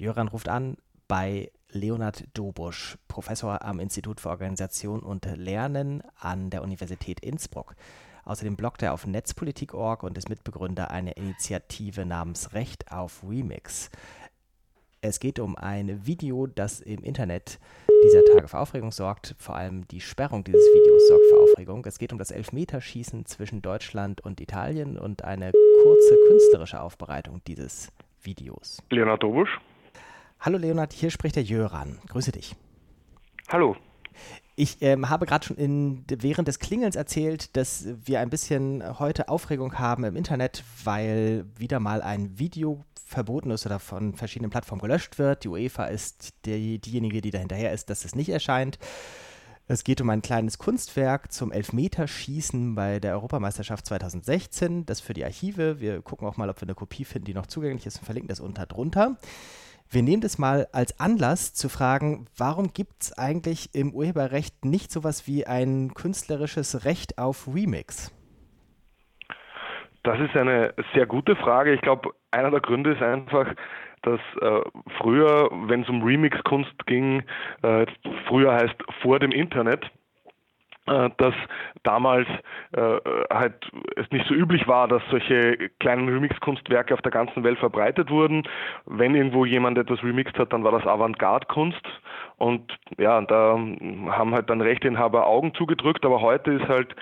[0.00, 0.78] Jöran ruft an
[1.08, 7.74] bei Leonard Dobusch, Professor am Institut für Organisation und Lernen an der Universität Innsbruck.
[8.24, 13.90] Außerdem bloggt er auf netzpolitik.org und ist Mitbegründer einer Initiative namens Recht auf Remix.
[15.02, 17.58] Es geht um ein Video, das im Internet
[18.02, 19.34] dieser Tage für Aufregung sorgt.
[19.38, 21.84] Vor allem die Sperrung dieses Videos sorgt für Aufregung.
[21.84, 27.92] Es geht um das Elfmeterschießen zwischen Deutschland und Italien und eine kurze künstlerische Aufbereitung dieses
[28.22, 28.82] Videos.
[28.88, 29.60] Leonard Dobusch.
[30.42, 31.98] Hallo Leonard, hier spricht der Jöran.
[32.08, 32.56] Grüße dich.
[33.50, 33.76] Hallo.
[34.56, 39.28] Ich ähm, habe gerade schon in, während des Klingelns erzählt, dass wir ein bisschen heute
[39.28, 44.80] Aufregung haben im Internet, weil wieder mal ein Video verboten ist oder von verschiedenen Plattformen
[44.80, 45.44] gelöscht wird.
[45.44, 48.78] Die UEFA ist die, diejenige, die dahinterher ist, dass es nicht erscheint.
[49.68, 54.86] Es geht um ein kleines Kunstwerk zum Elfmeterschießen bei der Europameisterschaft 2016.
[54.86, 55.80] Das für die Archive.
[55.80, 58.28] Wir gucken auch mal, ob wir eine Kopie finden, die noch zugänglich ist und verlinken
[58.28, 59.18] das unter drunter.
[59.92, 64.92] Wir nehmen das mal als Anlass zu fragen, warum gibt es eigentlich im Urheberrecht nicht
[64.92, 68.14] sowas wie ein künstlerisches Recht auf Remix?
[70.04, 71.74] Das ist eine sehr gute Frage.
[71.74, 73.52] Ich glaube, einer der Gründe ist einfach,
[74.02, 74.60] dass äh,
[74.98, 77.24] früher, wenn es um Remix-Kunst ging,
[77.62, 77.84] äh,
[78.28, 79.90] früher heißt vor dem Internet,
[80.90, 81.34] dass
[81.84, 82.26] damals
[82.72, 82.98] äh,
[83.32, 83.54] halt
[83.96, 88.42] es nicht so üblich war, dass solche kleinen Remix-Kunstwerke auf der ganzen Welt verbreitet wurden.
[88.86, 91.86] Wenn irgendwo jemand etwas remixt hat, dann war das Avantgarde-Kunst
[92.40, 93.58] und ja, da
[94.08, 96.96] haben halt dann Rechteinhaber Augen zugedrückt, aber heute ist halt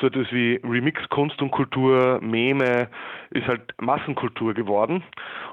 [0.00, 2.88] so etwas wie Remix-Kunst und Kultur, Meme,
[3.30, 5.02] ist halt Massenkultur geworden.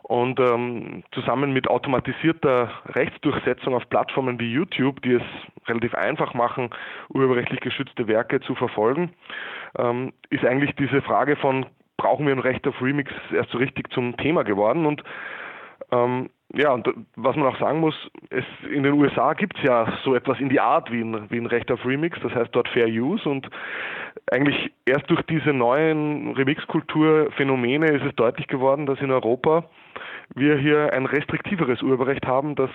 [0.03, 5.23] Und ähm, zusammen mit automatisierter Rechtsdurchsetzung auf Plattformen wie YouTube, die es
[5.67, 6.69] relativ einfach machen,
[7.09, 9.11] urheberrechtlich geschützte Werke zu verfolgen,
[9.77, 11.65] ähm, ist eigentlich diese Frage von,
[11.97, 14.85] brauchen wir ein Recht auf Remix erst so richtig zum Thema geworden.
[14.85, 15.03] Und
[15.91, 17.95] ähm, ja, und was man auch sagen muss,
[18.31, 21.37] es, in den USA gibt es ja so etwas in die Art wie ein, wie
[21.37, 23.49] ein Recht auf Remix, das heißt dort Fair Use und
[24.31, 29.65] eigentlich erst durch diese neuen Remix-Kultur-Phänomene ist es deutlich geworden, dass in Europa
[30.35, 32.69] wir hier ein restriktiveres Urheberrecht haben, das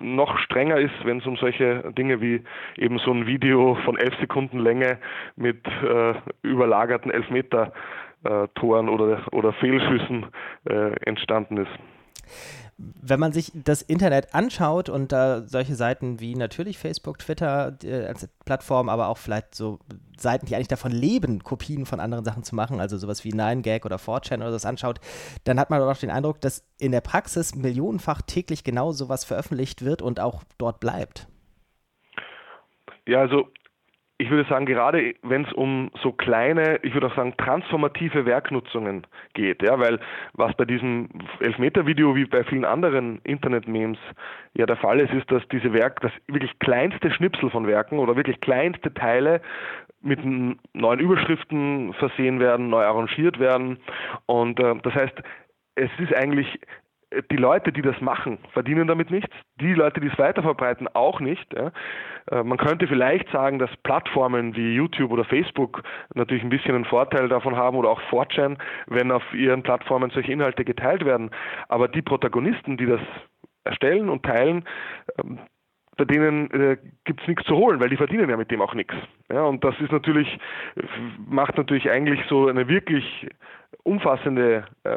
[0.00, 2.42] noch strenger ist, wenn es um solche Dinge wie
[2.76, 4.98] eben so ein Video von elf Sekunden Länge
[5.36, 10.26] mit äh, überlagerten Elfmeter-Toren äh, oder, oder Fehlschüssen
[10.68, 11.78] äh, entstanden ist
[12.78, 18.06] wenn man sich das Internet anschaut und da solche Seiten wie natürlich Facebook, Twitter äh,
[18.06, 19.80] als Plattform, aber auch vielleicht so
[20.16, 23.84] Seiten, die eigentlich davon leben, Kopien von anderen Sachen zu machen, also sowas wie 9gag
[23.84, 25.00] oder 4chan oder das anschaut,
[25.42, 29.84] dann hat man doch den Eindruck, dass in der Praxis millionenfach täglich genau sowas veröffentlicht
[29.84, 31.26] wird und auch dort bleibt.
[33.06, 33.48] Ja, also
[34.20, 39.06] ich würde sagen, gerade wenn es um so kleine, ich würde auch sagen, transformative Werknutzungen
[39.34, 40.00] geht, ja, weil
[40.32, 41.08] was bei diesem
[41.38, 43.98] Elfmeter-Video wie bei vielen anderen Internet-Memes
[44.54, 48.16] ja der Fall ist, ist, dass diese Werk, das wirklich kleinste Schnipsel von Werken oder
[48.16, 49.40] wirklich kleinste Teile
[50.02, 50.18] mit
[50.74, 53.78] neuen Überschriften versehen werden, neu arrangiert werden.
[54.26, 55.14] Und äh, das heißt,
[55.76, 56.58] es ist eigentlich
[57.30, 59.34] die Leute, die das machen, verdienen damit nichts.
[59.60, 61.52] Die Leute, die es weiterverbreiten, auch nicht.
[61.54, 61.72] Ja.
[62.30, 65.82] Äh, man könnte vielleicht sagen, dass Plattformen wie YouTube oder Facebook
[66.14, 70.32] natürlich ein bisschen einen Vorteil davon haben oder auch 4chan, wenn auf ihren Plattformen solche
[70.32, 71.30] Inhalte geteilt werden.
[71.68, 73.00] Aber die Protagonisten, die das
[73.64, 74.64] erstellen und teilen,
[75.18, 75.38] ähm,
[75.98, 78.72] bei denen äh, gibt es nichts zu holen, weil die verdienen ja mit dem auch
[78.72, 78.94] nichts.
[79.30, 80.38] Ja, und das ist natürlich,
[81.28, 83.26] macht natürlich eigentlich so eine wirklich
[83.82, 84.96] umfassende äh,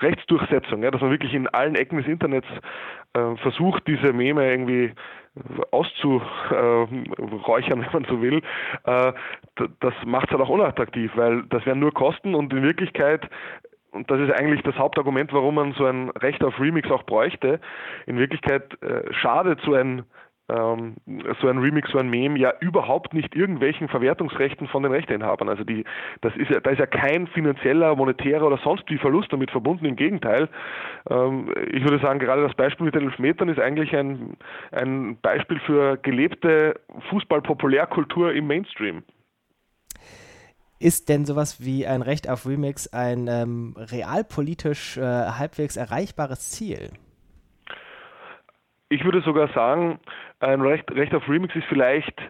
[0.00, 2.46] Rechtsdurchsetzung, ja, dass man wirklich in allen Ecken des Internets
[3.14, 4.92] äh, versucht, diese Meme irgendwie
[5.70, 8.42] auszuräuchern, wenn man so will,
[8.84, 9.12] äh,
[9.80, 13.28] das macht es halt auch unattraktiv, weil das wären nur Kosten und in Wirklichkeit
[13.96, 17.60] und das ist eigentlich das Hauptargument, warum man so ein Recht auf Remix auch bräuchte.
[18.06, 20.04] In Wirklichkeit äh, schadet so ein
[20.48, 20.94] ähm,
[21.40, 25.48] so ein Remix, so ein Meme ja überhaupt nicht irgendwelchen Verwertungsrechten von den Rechteinhabern.
[25.48, 25.84] Also die,
[26.20, 29.86] das ist ja, da ist ja kein finanzieller, monetärer oder sonst wie Verlust damit verbunden.
[29.86, 30.48] Im Gegenteil,
[31.10, 34.36] ähm, ich würde sagen, gerade das Beispiel mit den Elfmetern ist eigentlich ein,
[34.70, 36.78] ein Beispiel für gelebte
[37.10, 39.02] Fußballpopulärkultur im Mainstream.
[40.78, 46.90] Ist denn sowas wie ein Recht auf Remix ein ähm, realpolitisch äh, halbwegs erreichbares Ziel?
[48.88, 49.98] Ich würde sogar sagen,
[50.40, 52.20] ein Recht, Recht auf Remix ist vielleicht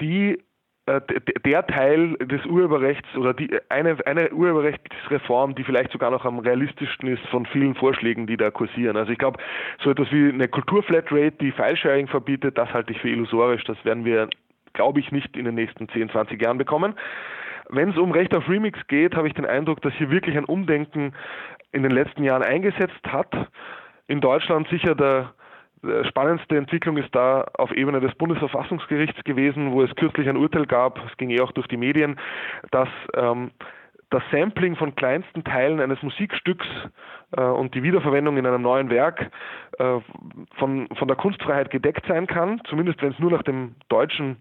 [0.00, 0.38] die
[0.86, 1.00] äh,
[1.44, 7.08] der Teil des Urheberrechts oder die, eine, eine Urheberrechtsreform, die vielleicht sogar noch am realistischsten
[7.08, 8.96] ist von vielen Vorschlägen, die da kursieren.
[8.96, 9.40] Also ich glaube,
[9.82, 13.64] so etwas wie eine Kulturflatrate, die Filesharing verbietet, das halte ich für illusorisch.
[13.64, 14.28] Das werden wir,
[14.74, 16.94] glaube ich, nicht in den nächsten 10, 20 Jahren bekommen.
[17.68, 20.44] Wenn es um Recht auf Remix geht, habe ich den Eindruck, dass hier wirklich ein
[20.44, 21.14] Umdenken
[21.72, 23.34] in den letzten Jahren eingesetzt hat.
[24.08, 25.34] in Deutschland sicher der,
[26.08, 30.98] spannendste Entwicklung ist da auf Ebene des Bundesverfassungsgerichts gewesen, wo es kürzlich ein Urteil gab,
[31.06, 32.18] es ging eh auch durch die Medien,
[32.70, 33.50] dass ähm,
[34.10, 36.66] das Sampling von kleinsten Teilen eines Musikstücks
[37.36, 39.30] äh, und die Wiederverwendung in einem neuen Werk
[39.78, 40.00] äh,
[40.56, 44.36] von, von der Kunstfreiheit gedeckt sein kann, zumindest wenn es nur nach dem deutschen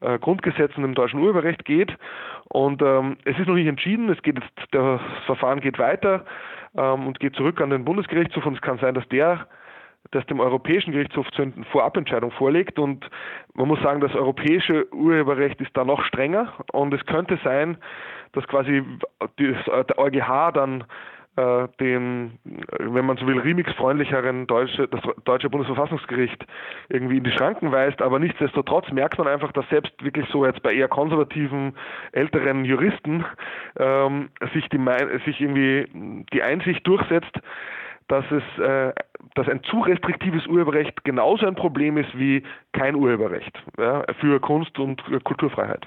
[0.00, 1.96] äh, Grundgesetz und dem deutschen Urheberrecht geht.
[2.44, 6.24] Und ähm, es ist noch nicht entschieden, es geht jetzt, das Verfahren geht weiter
[6.76, 9.46] ähm, und geht zurück an den Bundesgerichtshof und es kann sein, dass der
[10.10, 12.78] das dem Europäischen Gerichtshof zur Vorabentscheidung vorlegt.
[12.78, 13.08] Und
[13.54, 16.52] man muss sagen, das europäische Urheberrecht ist da noch strenger.
[16.72, 17.76] Und es könnte sein,
[18.32, 18.82] dass quasi
[19.38, 20.84] der EuGH dann
[21.38, 22.38] äh, den,
[22.78, 26.44] wenn man so will, remixfreundlicheren deutsche, das deutsche Bundesverfassungsgericht
[26.88, 28.02] irgendwie in die Schranken weist.
[28.02, 31.74] Aber nichtsdestotrotz merkt man einfach, dass selbst wirklich so jetzt bei eher konservativen,
[32.10, 33.24] älteren Juristen
[33.78, 34.80] ähm, sich, die,
[35.24, 37.38] sich irgendwie die Einsicht durchsetzt,
[38.08, 38.92] dass es äh,
[39.34, 42.42] dass ein zu restriktives Urheberrecht genauso ein Problem ist wie
[42.72, 45.86] kein Urheberrecht ja, für Kunst und Kulturfreiheit.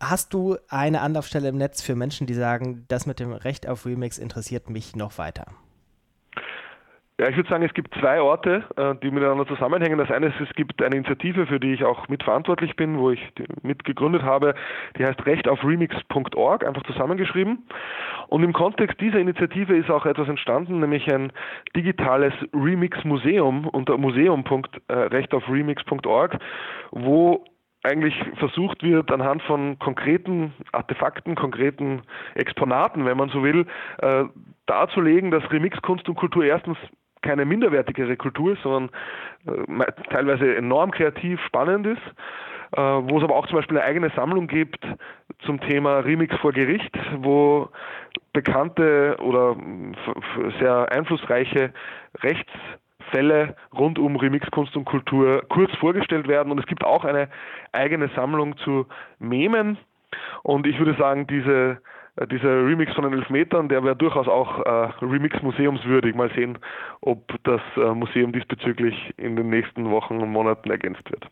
[0.00, 3.86] Hast du eine Anlaufstelle im Netz für Menschen, die sagen, das mit dem Recht auf
[3.86, 5.46] Remix interessiert mich noch weiter?
[7.20, 9.98] Ja, ich würde sagen, es gibt zwei Orte, äh, die miteinander zusammenhängen.
[9.98, 13.18] Das eine ist, es gibt eine Initiative, für die ich auch mitverantwortlich bin, wo ich
[13.62, 14.54] mitgegründet habe,
[14.96, 17.66] die heißt rechtaufremix.org, einfach zusammengeschrieben.
[18.28, 21.32] Und im Kontext dieser Initiative ist auch etwas entstanden, nämlich ein
[21.74, 26.38] digitales Remix-Museum unter museum.rechtaufremix.org,
[26.92, 27.44] wo
[27.82, 32.02] eigentlich versucht wird, anhand von konkreten Artefakten, konkreten
[32.34, 33.66] Exponaten, wenn man so will,
[33.98, 34.24] äh,
[34.66, 36.76] darzulegen, dass Remix-Kunst und Kultur erstens
[37.22, 38.90] keine minderwertigere Kultur ist, sondern
[39.46, 42.02] äh, teilweise enorm kreativ, spannend ist,
[42.76, 44.84] äh, wo es aber auch zum Beispiel eine eigene Sammlung gibt
[45.44, 47.68] zum Thema Remix vor Gericht, wo
[48.32, 49.56] bekannte oder
[50.60, 51.72] sehr einflussreiche
[53.08, 56.52] Rechtsfälle rund um Remixkunst und Kultur kurz vorgestellt werden.
[56.52, 57.28] Und es gibt auch eine
[57.72, 58.86] eigene Sammlung zu
[59.18, 59.78] Memen.
[60.42, 61.78] Und ich würde sagen, diese
[62.16, 66.14] äh, dieser Remix von den Elfmetern, der wäre durchaus auch äh, Remix-museumswürdig.
[66.14, 66.58] Mal sehen,
[67.00, 71.26] ob das äh, Museum diesbezüglich in den nächsten Wochen und Monaten ergänzt wird.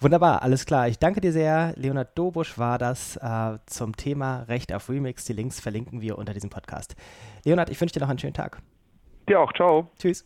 [0.00, 0.86] Wunderbar, alles klar.
[0.86, 1.72] Ich danke dir sehr.
[1.76, 5.24] Leonard Dobusch war das äh, zum Thema Recht auf Remix.
[5.24, 6.94] Die Links verlinken wir unter diesem Podcast.
[7.44, 8.62] Leonard, ich wünsche dir noch einen schönen Tag.
[9.28, 9.52] Dir auch.
[9.52, 9.90] Ciao.
[9.98, 10.24] Tschüss.